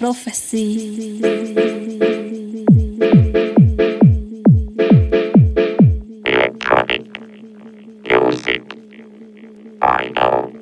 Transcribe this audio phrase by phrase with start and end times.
[0.00, 1.20] Prophecy.
[6.24, 7.04] Electronic
[8.08, 8.62] music.
[9.82, 10.52] I know.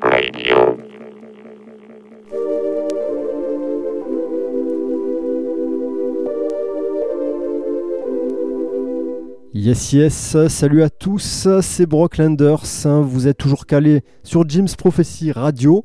[0.00, 0.78] Radio.
[9.52, 14.76] Yes, yes, salut à tous, c'est Brock Landers, hein, vous êtes toujours calés sur Jim's
[14.76, 15.82] Prophecy Radio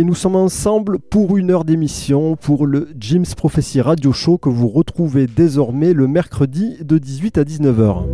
[0.00, 4.48] et nous sommes ensemble pour une heure d'émission pour le Jim's Prophecy Radio Show que
[4.48, 8.04] vous retrouvez désormais le mercredi de 18 à 19h.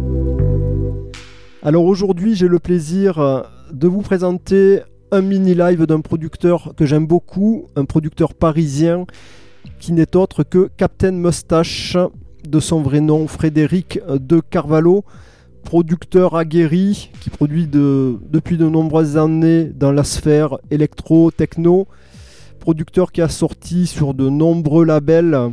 [1.62, 4.80] Alors aujourd'hui j'ai le plaisir de vous présenter
[5.10, 9.04] un mini live d'un producteur que j'aime beaucoup, un producteur parisien
[9.78, 11.98] qui n'est autre que Captain Mustache
[12.48, 15.04] de son vrai nom Frédéric de Carvalho,
[15.64, 21.88] producteur aguerri qui produit de, depuis de nombreuses années dans la sphère électro-techno,
[22.60, 25.52] producteur qui a sorti sur de nombreux labels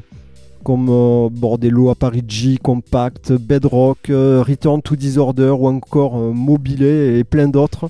[0.63, 7.23] comme euh, Bordello, Aparigi, Compact, Bedrock, euh, Return to Disorder ou encore euh, Mobile et
[7.23, 7.89] plein d'autres.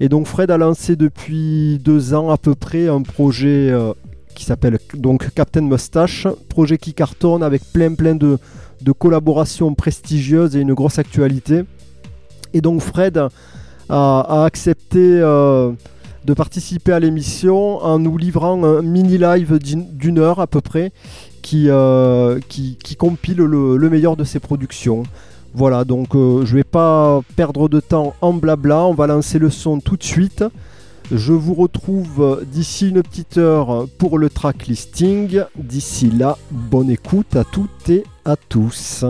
[0.00, 3.92] Et donc Fred a lancé depuis deux ans à peu près un projet euh,
[4.34, 8.38] qui s'appelle donc Captain Mustache, projet qui cartonne avec plein plein de,
[8.84, 11.62] de collaborations prestigieuses et une grosse actualité.
[12.52, 13.20] Et donc Fred
[13.88, 15.72] a, accepté euh,
[16.24, 20.92] de participer à l'émission en nous livrant un mini live d'une heure à peu près
[21.42, 25.02] qui, euh, qui, compile le, le meilleur de ses productions.
[25.54, 29.50] Voilà, donc euh, je vais pas perdre de temps en blabla, on va lancer le
[29.50, 30.44] son tout de suite.
[31.12, 35.42] Je vous retrouve d'ici une petite heure pour le track listing.
[35.56, 39.04] D'ici là, bonne écoute à toutes et à tous.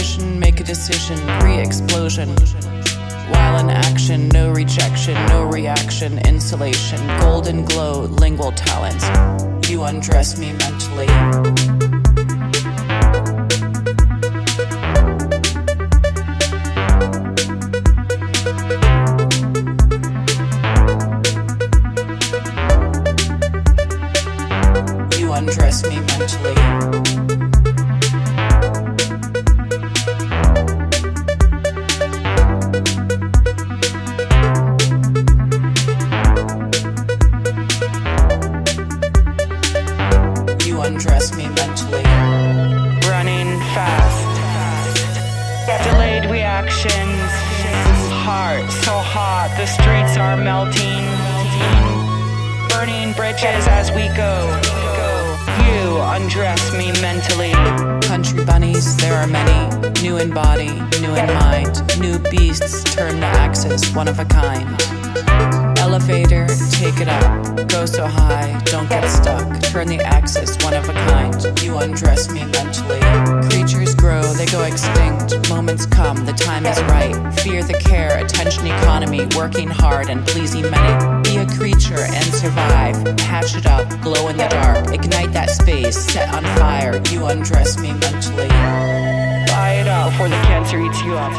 [0.00, 2.28] intuition, make a decision, pre explosion.
[3.30, 9.04] While in action, no rejection, no reaction, insulation, golden glow, lingual talents.
[9.68, 11.89] You undress me mentally.
[91.20, 91.32] up.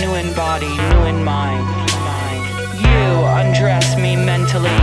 [0.00, 1.66] New in body, new in mind.
[2.84, 3.06] You
[3.40, 4.80] undress me mentally.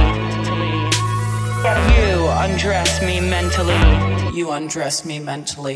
[1.94, 4.38] You undress me mentally.
[4.38, 5.76] You undress me mentally.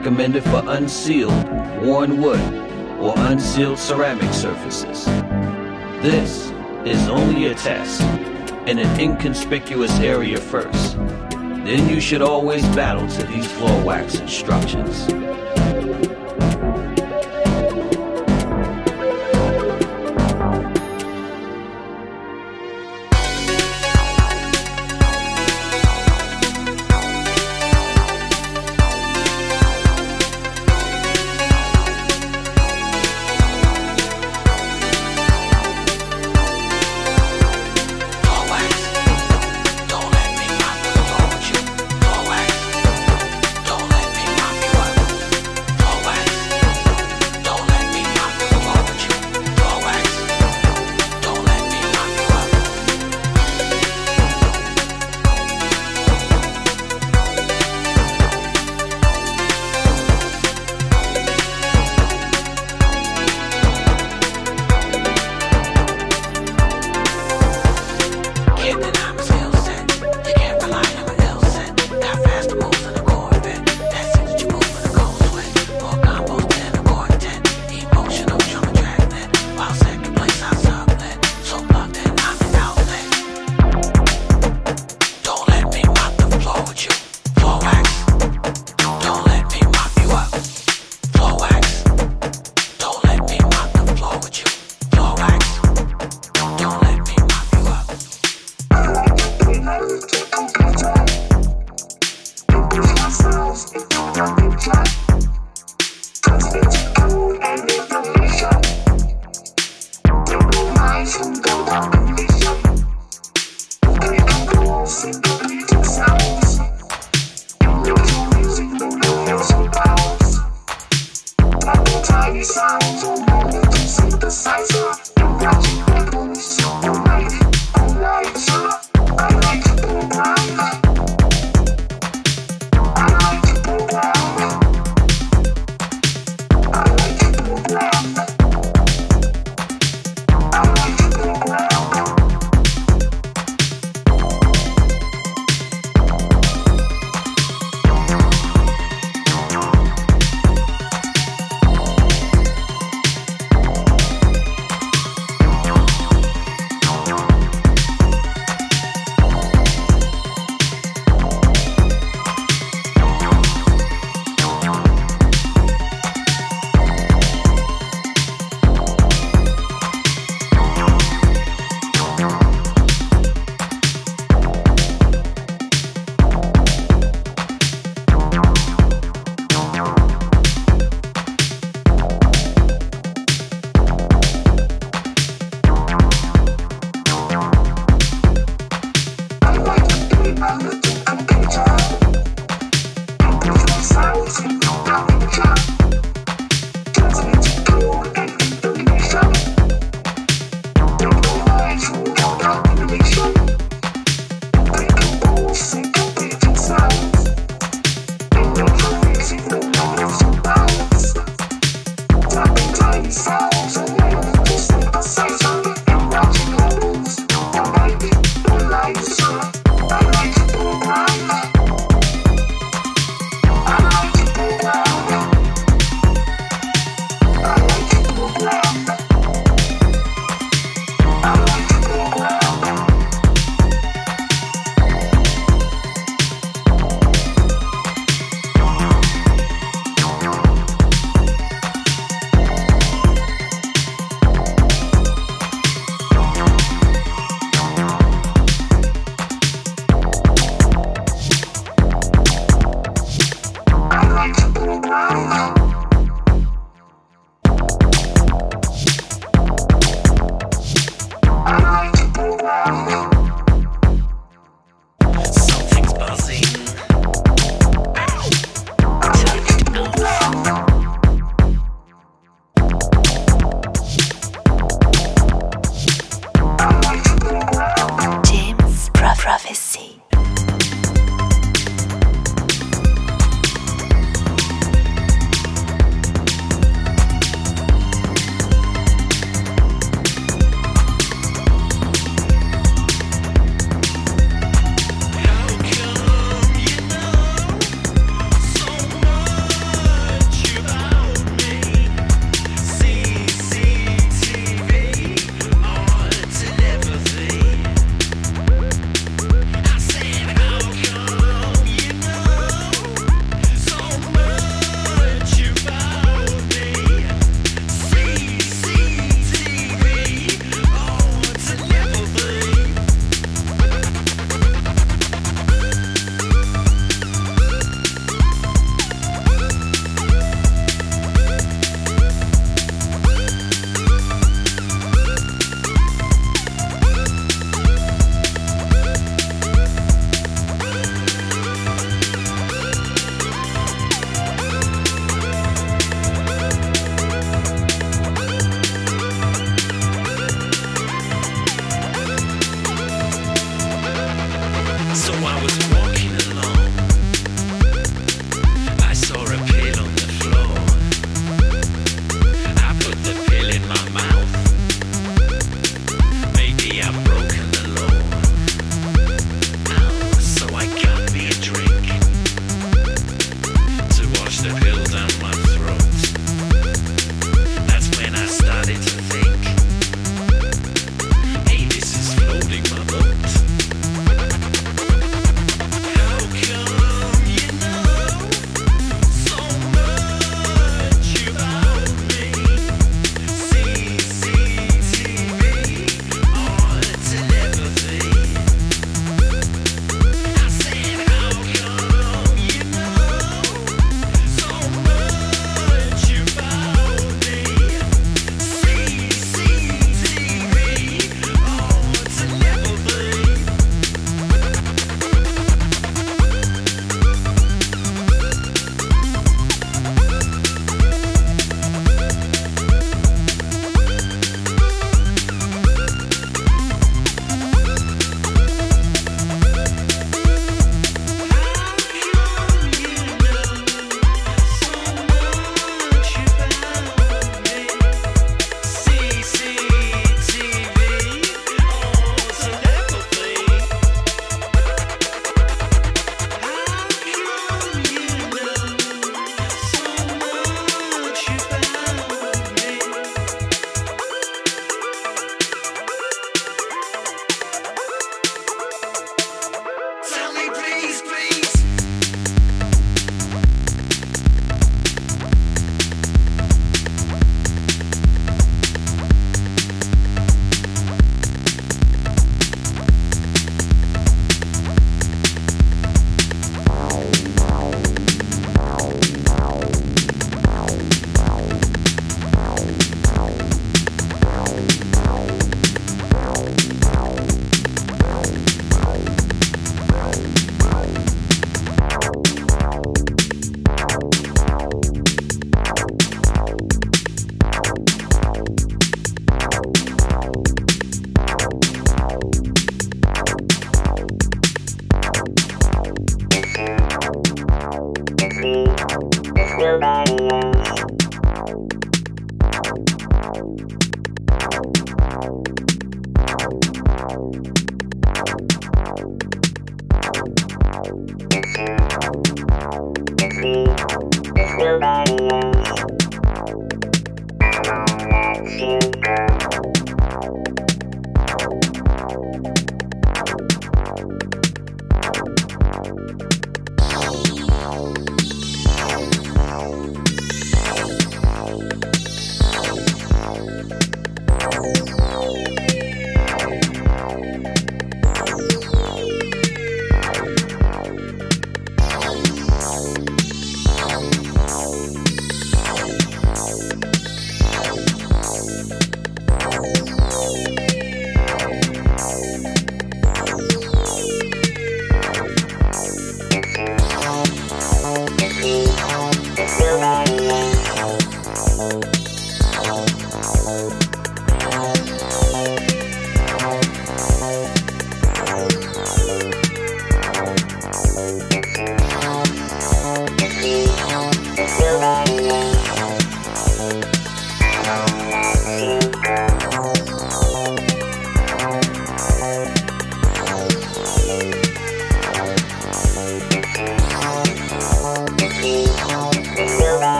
[0.00, 1.46] Recommended for unsealed,
[1.82, 2.40] worn wood,
[3.00, 5.04] or unsealed ceramic surfaces.
[6.00, 6.50] This
[6.86, 8.00] is only a test
[8.66, 10.96] in an inconspicuous area first.
[10.96, 15.06] Then you should always battle to these floor wax instructions.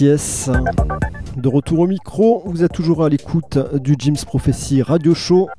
[0.00, 5.50] De retour au micro, vous êtes toujours à l'écoute du Jim's Prophecy Radio Show.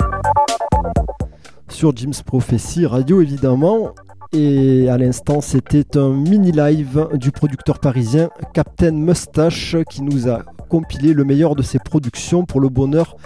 [1.69, 3.93] Sur Jim's Prophecy Radio, évidemment.
[4.33, 10.41] Et à l'instant, c'était un mini live du producteur parisien Captain Mustache qui nous a
[10.69, 13.17] compilé le meilleur de ses productions pour le bonheur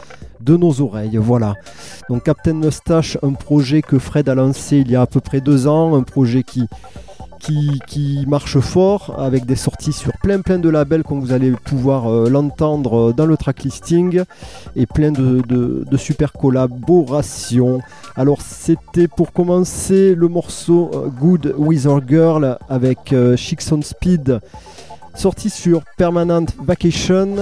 [0.41, 1.15] de nos oreilles.
[1.15, 1.53] Voilà.
[2.09, 5.39] Donc Captain Mustache, un projet que Fred a lancé il y a à peu près
[5.39, 6.67] deux ans, un projet qui,
[7.87, 12.07] qui, marche fort avec des sorties sur plein plein de labels comme vous allez pouvoir
[12.07, 14.23] euh, l'entendre dans le track listing
[14.75, 15.43] et plein de,
[15.97, 17.79] super collaborations.
[18.15, 24.39] Alors c'était pour commencer le morceau euh, Good Wizard Girl avec euh, Speed
[25.13, 27.35] sorti sur Permanent Vacation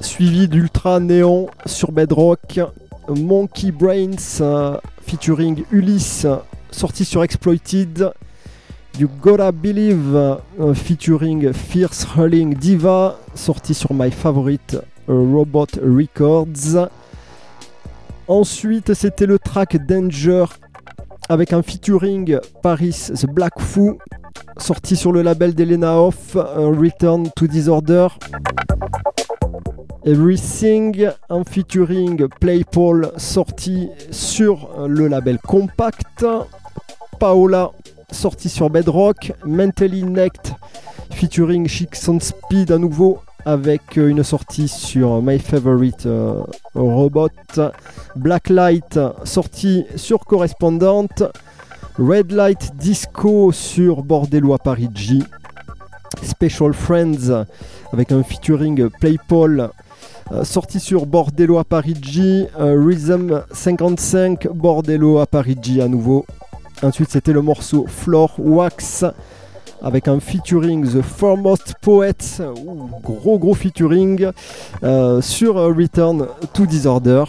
[0.00, 2.60] suivi d'Ultra Néon sur Bedrock
[3.08, 6.26] Monkey Brains euh, featuring Ulysse
[6.72, 8.12] sorti sur Exploited
[8.98, 10.38] You Gotta Believe
[10.74, 14.76] featuring Fierce Hurling Diva sorti sur My Favorite
[15.08, 16.90] euh, Robot Records.
[18.28, 20.44] Ensuite c'était le track Danger
[21.28, 23.98] avec un featuring Paris The Black Foo
[24.58, 28.08] sorti sur le label d'Elena Off euh, Return to Disorder.
[30.04, 36.24] Everything en featuring Playpole sorti sur le label Compact
[37.22, 37.70] Paola
[38.10, 40.56] sorti sur Bedrock Mentally Necked
[41.12, 46.42] featuring Chicks on Speed à nouveau avec euh, une sortie sur My Favorite euh,
[46.74, 47.28] Robot
[48.16, 51.22] Blacklight sorti sur Correspondante
[51.96, 55.22] Red Light Disco sur Bordello à Parigi
[56.24, 57.44] Special Friends
[57.92, 59.70] avec un featuring Playpole
[60.30, 66.24] Euh, sorti sur Bordello à Parigi, euh, Rhythm 55, Bordello à Parigi à nouveau.
[66.82, 69.04] Ensuite, c'était le morceau Floor Wax
[69.82, 74.30] avec un featuring The Foremost Poets, Ouh, gros gros featuring
[74.82, 77.24] euh, sur euh, Return to Disorder.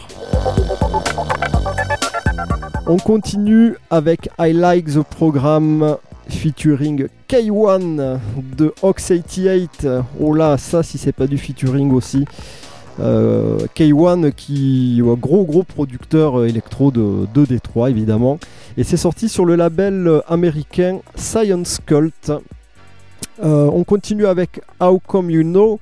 [2.87, 5.97] On continue avec I Like the Program
[6.29, 8.17] featuring K1
[8.57, 10.01] de Ox88.
[10.19, 12.25] Oh là, ça si c'est pas du featuring aussi.
[12.99, 18.37] Euh, K1 qui ouais, gros gros producteur euh, électro de, de Détroit évidemment
[18.77, 22.31] et c'est sorti sur le label euh, américain Science Cult.
[23.43, 25.79] Euh, on continue avec How Come You Know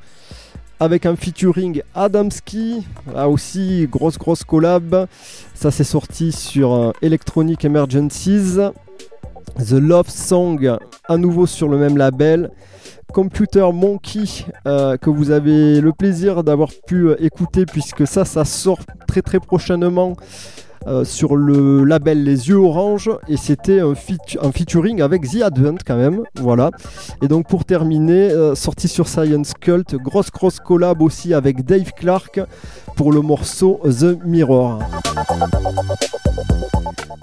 [0.80, 2.84] avec un featuring Adamski,
[3.14, 5.08] là aussi grosse grosse collab.
[5.54, 8.58] Ça c'est sorti sur euh, Electronic Emergencies.
[9.58, 12.52] The Love Song à nouveau sur le même label.
[13.12, 18.46] Computer Monkey euh, que vous avez le plaisir d'avoir pu euh, écouter puisque ça ça
[18.46, 20.16] sort très très prochainement
[20.88, 25.42] euh, sur le label Les Yeux Orange et c'était un, featu- un featuring avec The
[25.44, 26.72] Advent quand même voilà.
[27.22, 31.92] Et donc pour terminer euh, sorti sur Science Cult grosse grosse collab aussi avec Dave
[31.96, 32.40] Clark
[32.96, 34.80] pour le morceau The Mirror.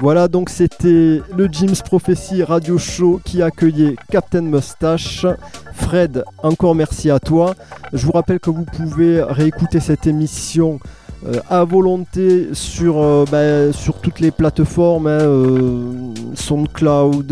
[0.01, 5.27] Voilà donc c'était le Jim's Prophecy Radio Show qui accueillait Captain Mustache.
[5.75, 7.55] Fred, encore merci à toi.
[7.93, 10.79] Je vous rappelle que vous pouvez réécouter cette émission
[11.27, 17.27] euh, à volonté sur, euh, bah, sur toutes les plateformes, hein, euh, SoundCloud,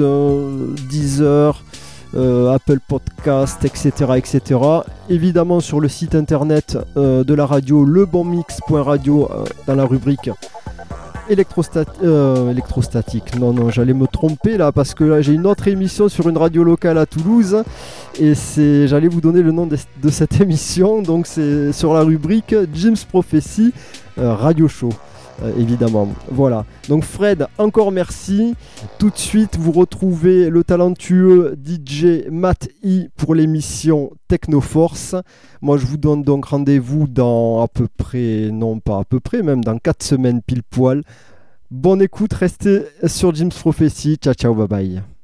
[0.88, 1.62] Deezer,
[2.14, 4.60] Apple Podcast, etc., etc.
[5.10, 9.28] Évidemment sur le site internet de la radio lebonmix.radio
[9.66, 10.30] dans la rubrique
[11.28, 13.38] euh, électrostatique.
[13.38, 16.62] Non, non, j'allais me tromper là parce que j'ai une autre émission sur une radio
[16.64, 17.62] locale à Toulouse
[18.18, 21.02] et c'est, j'allais vous donner le nom de, de cette émission.
[21.02, 23.72] Donc c'est sur la rubrique Jim's Prophecy
[24.18, 24.90] euh, Radio Show.
[25.42, 26.64] Euh, évidemment, voilà.
[26.88, 28.54] Donc Fred, encore merci.
[28.98, 35.14] Tout de suite, vous retrouvez le talentueux DJ Matt I pour l'émission Technoforce.
[35.60, 39.42] Moi, je vous donne donc rendez-vous dans à peu près, non pas à peu près,
[39.42, 41.02] même dans 4 semaines pile poil.
[41.70, 44.16] Bonne écoute, restez sur Jim's Prophecy.
[44.16, 45.15] Ciao, ciao, bye bye.